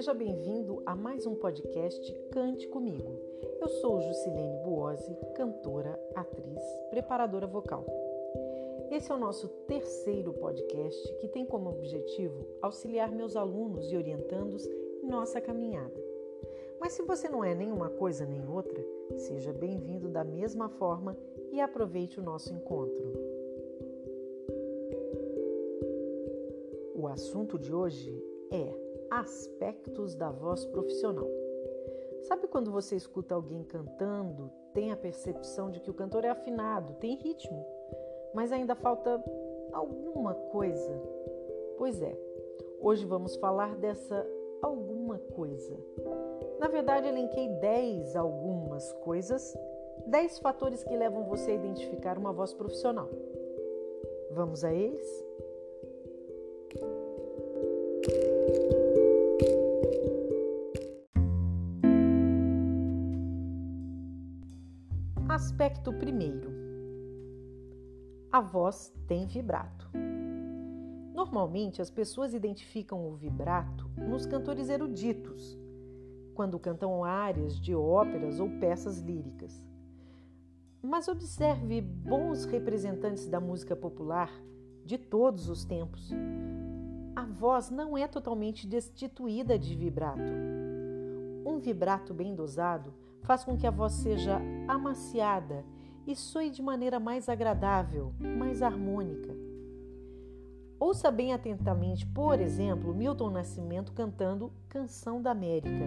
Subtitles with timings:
[0.00, 3.20] Seja bem-vindo a mais um podcast Cante Comigo.
[3.60, 7.84] Eu sou Jusilene Buozzi, cantora, atriz, preparadora vocal.
[8.90, 14.66] Esse é o nosso terceiro podcast que tem como objetivo auxiliar meus alunos e orientandos
[15.02, 16.02] em nossa caminhada.
[16.80, 18.82] Mas se você não é nenhuma coisa nem outra,
[19.18, 21.14] seja bem-vindo da mesma forma
[21.52, 23.12] e aproveite o nosso encontro.
[26.94, 28.10] O assunto de hoje
[28.50, 31.26] é aspectos da voz profissional.
[32.22, 36.94] Sabe quando você escuta alguém cantando, tem a percepção de que o cantor é afinado,
[36.94, 37.66] tem ritmo,
[38.34, 39.22] mas ainda falta
[39.72, 40.92] alguma coisa?
[41.76, 42.16] Pois é,
[42.80, 44.26] hoje vamos falar dessa
[44.62, 45.76] alguma coisa.
[46.58, 49.56] Na verdade, elenquei 10 algumas coisas,
[50.06, 53.08] 10 fatores que levam você a identificar uma voz profissional.
[54.30, 55.24] Vamos a eles?
[65.80, 66.52] Aspecto primeiro:
[68.30, 69.90] a voz tem vibrato.
[71.14, 75.58] Normalmente as pessoas identificam o vibrato nos cantores eruditos,
[76.34, 79.64] quando cantam áreas de óperas ou peças líricas.
[80.82, 84.30] Mas observe bons representantes da música popular
[84.84, 86.10] de todos os tempos.
[87.16, 90.30] A voz não é totalmente destituída de vibrato.
[91.46, 92.92] Um vibrato bem dosado
[93.22, 95.64] faz com que a voz seja amaciada
[96.06, 99.34] e soe de maneira mais agradável, mais harmônica.
[100.78, 105.84] Ouça bem atentamente, por exemplo, Milton Nascimento cantando Canção da América,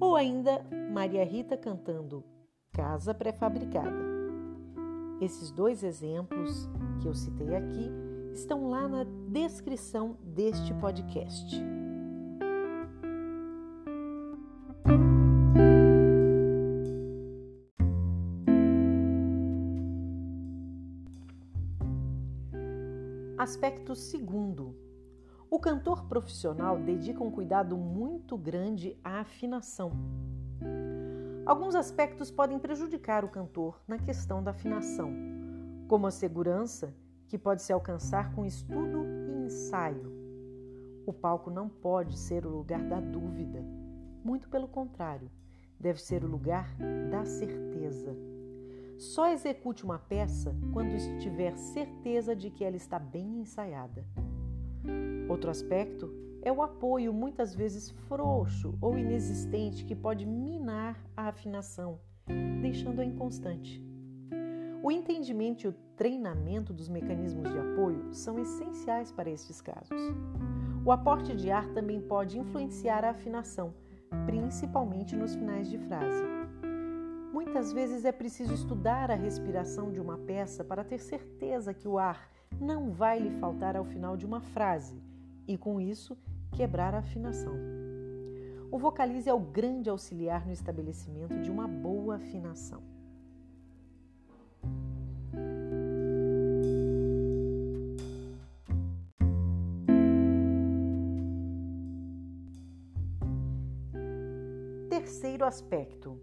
[0.00, 2.24] ou ainda Maria Rita cantando
[2.72, 4.14] Casa Pré-Fabricada.
[5.20, 6.68] Esses dois exemplos
[7.00, 7.90] que eu citei aqui
[8.32, 11.83] estão lá na descrição deste podcast.
[23.36, 24.76] Aspecto segundo:
[25.50, 29.90] o cantor profissional dedica um cuidado muito grande à afinação.
[31.44, 35.12] Alguns aspectos podem prejudicar o cantor na questão da afinação,
[35.88, 36.94] como a segurança,
[37.26, 40.12] que pode se alcançar com estudo e ensaio.
[41.04, 43.64] O palco não pode ser o lugar da dúvida,
[44.22, 45.28] muito pelo contrário,
[45.78, 46.72] deve ser o lugar
[47.10, 48.16] da certeza.
[48.98, 54.04] Só execute uma peça quando estiver certeza de que ela está bem ensaiada.
[55.28, 56.12] Outro aspecto
[56.42, 61.98] é o apoio, muitas vezes frouxo ou inexistente, que pode minar a afinação,
[62.60, 63.82] deixando-a inconstante.
[64.82, 69.98] O entendimento e o treinamento dos mecanismos de apoio são essenciais para estes casos.
[70.84, 73.72] O aporte de ar também pode influenciar a afinação,
[74.26, 76.33] principalmente nos finais de frase.
[77.54, 82.00] Muitas vezes é preciso estudar a respiração de uma peça para ter certeza que o
[82.00, 82.28] ar
[82.60, 85.00] não vai lhe faltar ao final de uma frase
[85.46, 86.18] e, com isso,
[86.50, 87.54] quebrar a afinação.
[88.72, 92.82] O vocalize é o grande auxiliar no estabelecimento de uma boa afinação.
[104.90, 106.20] Terceiro aspecto: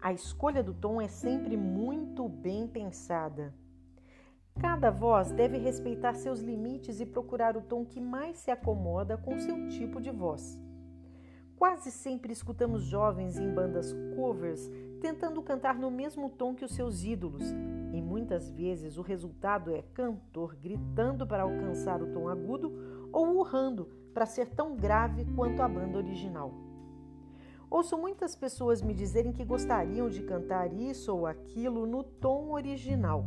[0.00, 3.52] a escolha do tom é sempre muito bem pensada.
[4.60, 9.38] Cada voz deve respeitar seus limites e procurar o tom que mais se acomoda com
[9.38, 10.60] seu tipo de voz.
[11.56, 14.70] Quase sempre escutamos jovens em bandas covers
[15.00, 17.50] tentando cantar no mesmo tom que os seus ídolos,
[17.92, 23.88] e muitas vezes o resultado é cantor gritando para alcançar o tom agudo ou urrando
[24.12, 26.67] para ser tão grave quanto a banda original.
[27.70, 33.26] Ouço muitas pessoas me dizerem que gostariam de cantar isso ou aquilo no tom original.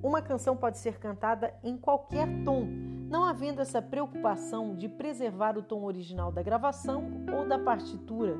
[0.00, 2.64] Uma canção pode ser cantada em qualquer tom,
[3.10, 8.38] não havendo essa preocupação de preservar o tom original da gravação ou da partitura,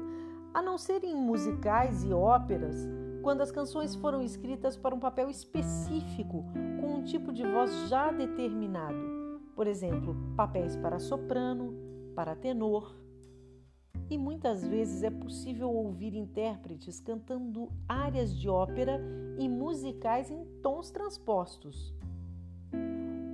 [0.54, 2.88] a não ser em musicais e óperas,
[3.22, 6.44] quando as canções foram escritas para um papel específico,
[6.80, 9.40] com um tipo de voz já determinado.
[9.56, 11.74] Por exemplo, papéis para soprano,
[12.14, 13.05] para tenor
[14.08, 19.00] e muitas vezes é possível ouvir intérpretes cantando áreas de ópera
[19.38, 21.94] e musicais em tons transpostos.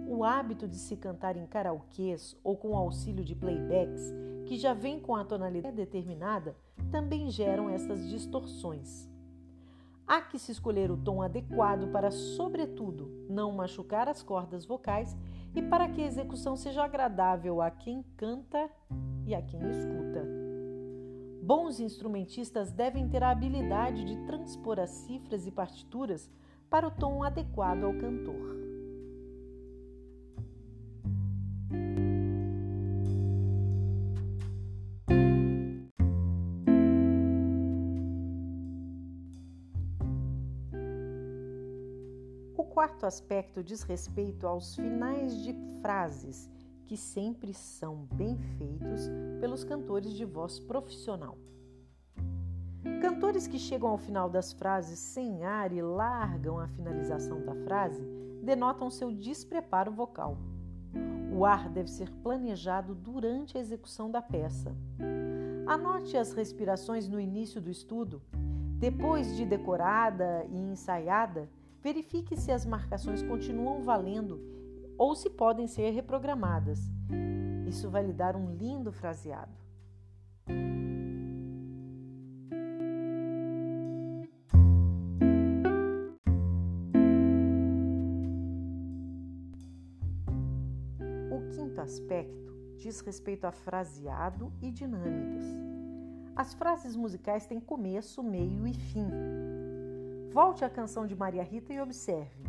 [0.08, 4.12] O hábito de se cantar em karaokês ou com auxílio de playbacks,
[4.46, 6.56] que já vem com a tonalidade determinada,
[6.90, 9.10] também geram essas distorções.
[10.06, 15.16] Há que se escolher o tom adequado para, sobretudo, não machucar as cordas vocais
[15.54, 18.70] e para que a execução seja agradável a quem canta
[19.26, 20.41] e a quem escuta.
[21.42, 26.30] Bons instrumentistas devem ter a habilidade de transpor as cifras e partituras
[26.70, 28.62] para o tom adequado ao cantor.
[42.56, 46.48] O quarto aspecto diz respeito aos finais de frases,
[46.86, 49.08] que sempre são bem feitos
[49.40, 51.38] pelos cantores de voz profissional.
[53.00, 58.02] Cantores que chegam ao final das frases sem ar e largam a finalização da frase
[58.42, 60.36] denotam seu despreparo vocal.
[61.32, 64.74] O ar deve ser planejado durante a execução da peça.
[65.66, 68.20] Anote as respirações no início do estudo.
[68.78, 71.48] Depois de decorada e ensaiada,
[71.80, 74.40] verifique se as marcações continuam valendo
[74.98, 76.80] ou se podem ser reprogramadas.
[77.66, 79.62] Isso vai lhe dar um lindo fraseado.
[91.82, 95.44] aspecto diz respeito a fraseado e dinâmicas.
[96.34, 99.06] As frases musicais têm começo, meio e fim.
[100.32, 102.42] Volte à canção de Maria Rita e observe.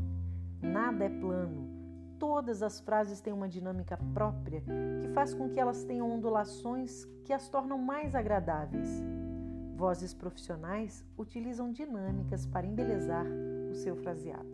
[0.62, 1.83] Nada é plano.
[2.26, 4.64] Todas as frases têm uma dinâmica própria
[5.02, 9.04] que faz com que elas tenham ondulações que as tornam mais agradáveis.
[9.76, 13.26] Vozes profissionais utilizam dinâmicas para embelezar
[13.70, 14.48] o seu fraseado.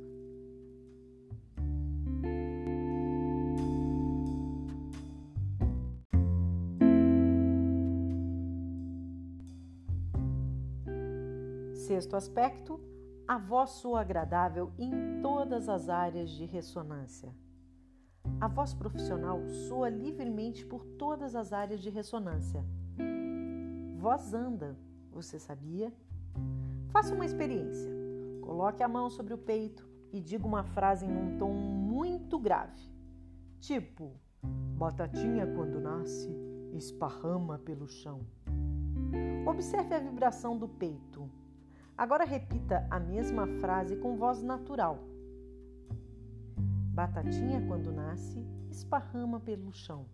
[11.75, 12.79] Sexto aspecto,
[13.27, 17.31] a voz soa agradável em todas as áreas de ressonância.
[18.41, 22.63] A voz profissional soa livremente por todas as áreas de ressonância.
[23.97, 24.77] Voz anda,
[25.11, 25.93] você sabia?
[26.87, 27.91] Faça uma experiência.
[28.41, 32.81] Coloque a mão sobre o peito e diga uma frase em um tom muito grave.
[33.59, 34.13] Tipo,
[34.77, 36.33] batatinha quando nasce,
[36.71, 38.21] esparrama pelo chão.
[39.45, 41.29] Observe a vibração do peito.
[41.97, 45.08] Agora repita a mesma frase com voz natural.
[46.99, 50.05] Batatinha, quando nasce, esparrama pelo chão.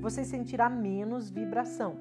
[0.00, 1.96] Você sentirá menos vibração.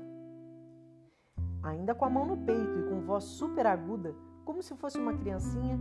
[1.62, 5.14] Ainda com a mão no peito e com voz super aguda, como se fosse uma
[5.14, 5.80] criancinha.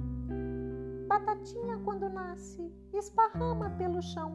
[1.07, 4.35] Batatinha, quando nasce, esparrama pelo chão.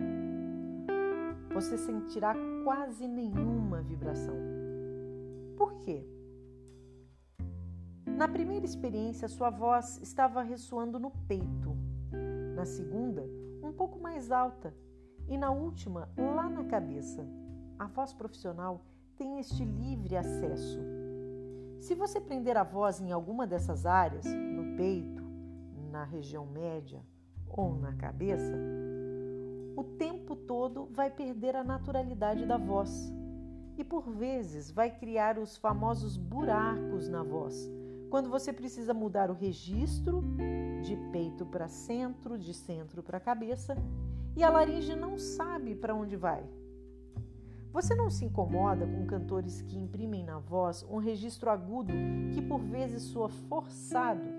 [1.53, 2.33] Você sentirá
[2.63, 4.35] quase nenhuma vibração.
[5.55, 6.03] Por quê?
[8.07, 11.77] Na primeira experiência, sua voz estava ressoando no peito.
[12.55, 13.23] Na segunda,
[13.63, 14.73] um pouco mais alta.
[15.27, 17.25] E na última, lá na cabeça.
[17.79, 18.81] A voz profissional
[19.15, 20.79] tem este livre acesso.
[21.79, 25.23] Se você prender a voz em alguma dessas áreas, no peito,
[25.91, 27.01] na região média
[27.47, 28.57] ou na cabeça,
[29.75, 33.11] o tempo todo vai perder a naturalidade da voz
[33.77, 37.69] e por vezes vai criar os famosos buracos na voz
[38.13, 40.23] quando você precisa mudar o registro
[40.83, 43.75] de peito para centro, de centro para cabeça,
[44.35, 46.47] e a laringe não sabe para onde vai.
[47.71, 51.91] Você não se incomoda com cantores que imprimem na voz um registro agudo
[52.35, 54.29] que por vezes soa forçado?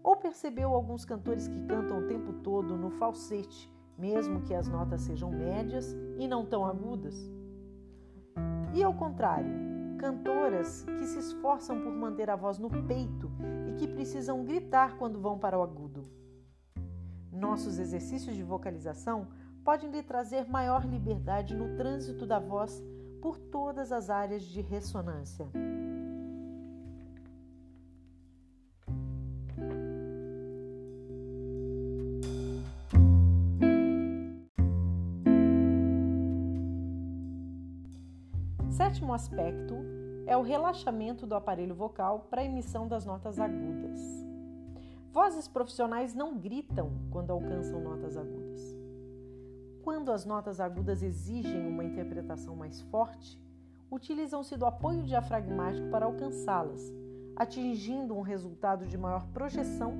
[0.00, 5.00] Ou percebeu alguns cantores que cantam o tempo todo no falsete, mesmo que as notas
[5.00, 7.28] sejam médias e não tão agudas?
[8.72, 13.30] E ao contrário, cantoras que se esforçam por manter a voz no peito
[13.66, 16.08] e que precisam gritar quando vão para o agudo.
[17.30, 19.28] Nossos exercícios de vocalização
[19.64, 22.82] podem lhe trazer maior liberdade no trânsito da voz
[23.20, 25.46] por todas as áreas de ressonância.
[39.18, 39.74] Aspecto
[40.26, 43.98] é o relaxamento do aparelho vocal para a emissão das notas agudas.
[45.12, 48.62] Vozes profissionais não gritam quando alcançam notas agudas.
[49.82, 53.36] Quando as notas agudas exigem uma interpretação mais forte,
[53.90, 56.92] utilizam-se do apoio diafragmático para alcançá-las,
[57.34, 59.94] atingindo um resultado de maior projeção,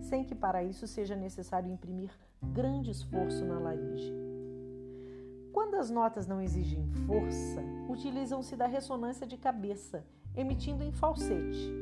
[0.00, 2.10] sem que para isso seja necessário imprimir
[2.42, 4.21] grande esforço na laringe.
[5.72, 10.04] Quando as notas não exigem força, utilizam-se da ressonância de cabeça,
[10.36, 11.72] emitindo em falsete.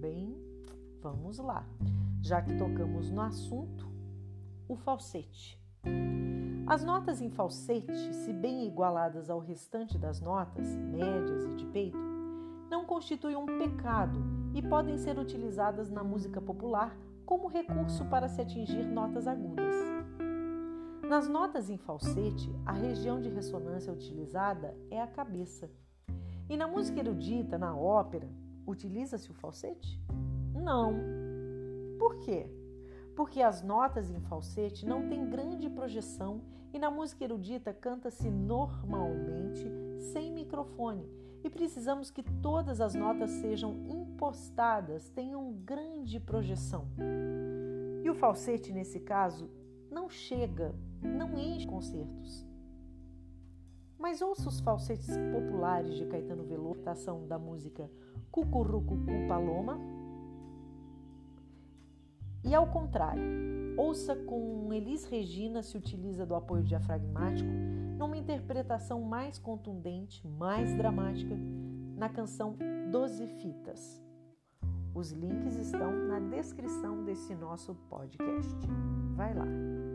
[0.00, 0.34] Bem,
[1.02, 1.66] vamos lá.
[2.22, 3.86] Já que tocamos no assunto,
[4.66, 5.60] o falsete.
[6.66, 11.98] As notas em falsete, se bem igualadas ao restante das notas, médias e de peito,
[12.70, 14.18] não constituem um pecado
[14.54, 19.95] e podem ser utilizadas na música popular como recurso para se atingir notas agudas.
[21.08, 25.70] Nas notas em falsete, a região de ressonância utilizada é a cabeça.
[26.50, 28.28] E na música erudita, na ópera,
[28.66, 30.02] utiliza-se o falsete?
[30.52, 30.94] Não.
[31.96, 32.50] Por quê?
[33.14, 36.42] Porque as notas em falsete não têm grande projeção
[36.74, 39.70] e na música erudita canta-se normalmente
[40.12, 41.08] sem microfone
[41.44, 46.88] e precisamos que todas as notas sejam impostadas, tenham grande projeção.
[48.02, 49.48] E o falsete, nesse caso,
[49.96, 52.46] não chega, não enche concertos.
[53.98, 56.82] Mas ouça os falsetes populares de Caetano Veloso,
[57.26, 57.90] da música
[58.30, 59.80] Cucurucucu Paloma.
[62.44, 63.22] E ao contrário,
[63.78, 67.50] ouça com Elis Regina se utiliza do apoio diafragmático
[67.96, 71.34] numa interpretação mais contundente, mais dramática,
[71.96, 72.54] na canção
[72.92, 74.04] Doze Fitas.
[74.94, 78.54] Os links estão na descrição desse nosso podcast.
[79.16, 79.85] Vai lá!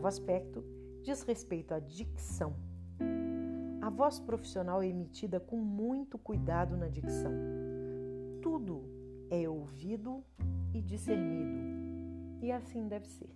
[0.00, 0.64] Oitavo aspecto
[1.02, 2.54] diz respeito à dicção.
[3.82, 7.32] A voz profissional é emitida com muito cuidado na dicção.
[8.40, 8.82] Tudo
[9.30, 10.24] é ouvido
[10.72, 13.30] e discernido, e assim deve ser.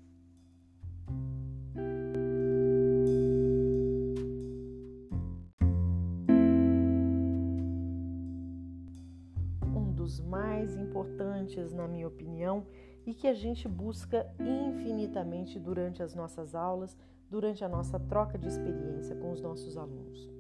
[9.66, 12.66] Um dos mais importantes, na minha opinião,
[13.06, 16.96] e que a gente busca infinitamente durante as nossas aulas,
[17.30, 20.30] durante a nossa troca de experiência com os nossos alunos.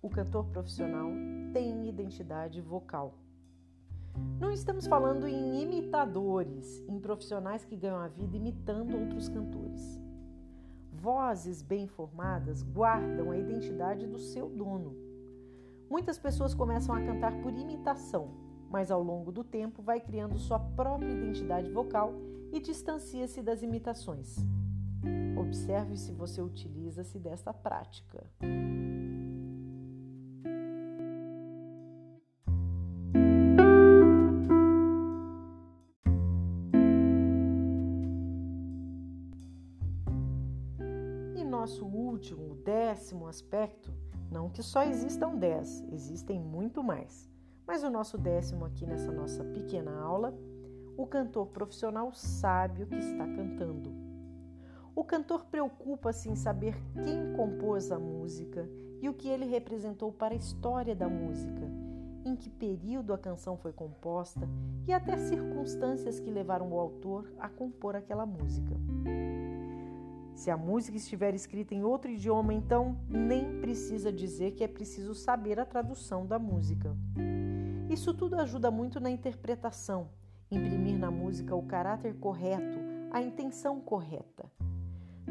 [0.00, 1.10] O cantor profissional
[1.52, 3.18] tem identidade vocal.
[4.40, 10.00] Não estamos falando em imitadores, em profissionais que ganham a vida imitando outros cantores.
[10.92, 14.96] Vozes bem formadas guardam a identidade do seu dono.
[15.90, 20.58] Muitas pessoas começam a cantar por imitação, mas ao longo do tempo vai criando sua
[20.58, 22.12] própria identidade vocal
[22.52, 24.36] e distancia-se das imitações.
[25.38, 28.24] Observe se você utiliza-se desta prática.
[41.36, 43.92] E nosso último, décimo aspecto,
[44.30, 47.35] não que só existam dez, existem muito mais
[47.66, 50.32] mas o nosso décimo aqui nessa nossa pequena aula,
[50.96, 53.92] o cantor profissional sabe o que está cantando.
[54.94, 58.66] O cantor preocupa-se em saber quem compôs a música
[59.02, 61.70] e o que ele representou para a história da música,
[62.24, 64.48] em que período a canção foi composta
[64.86, 68.74] e até circunstâncias que levaram o autor a compor aquela música.
[70.34, 75.14] Se a música estiver escrita em outro idioma, então nem precisa dizer que é preciso
[75.14, 76.96] saber a tradução da música.
[77.88, 80.08] Isso tudo ajuda muito na interpretação,
[80.50, 82.78] imprimir na música o caráter correto,
[83.12, 84.50] a intenção correta.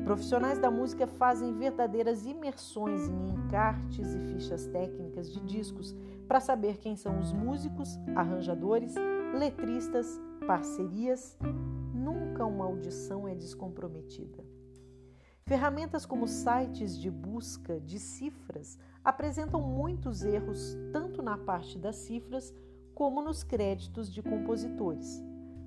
[0.03, 5.95] Profissionais da música fazem verdadeiras imersões em encartes e fichas técnicas de discos
[6.27, 8.93] para saber quem são os músicos, arranjadores,
[9.33, 11.37] letristas, parcerias.
[11.93, 14.43] Nunca uma audição é descomprometida.
[15.47, 22.51] Ferramentas como sites de busca de cifras apresentam muitos erros tanto na parte das cifras
[22.95, 25.23] como nos créditos de compositores.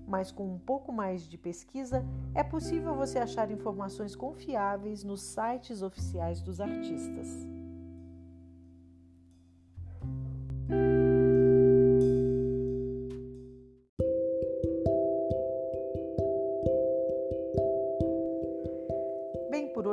[0.09, 2.05] Mas com um pouco mais de pesquisa,
[2.35, 7.47] é possível você achar informações confiáveis nos sites oficiais dos artistas.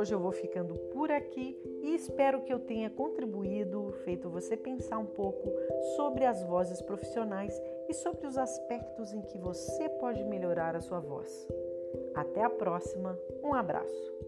[0.06, 4.98] Hoje eu vou ficando por aqui e espero que eu tenha contribuído, feito você pensar
[4.98, 5.52] um pouco
[5.96, 11.00] sobre as vozes profissionais e sobre os aspectos em que você pode melhorar a sua
[11.00, 11.48] voz.
[12.14, 14.25] Até a próxima, um abraço!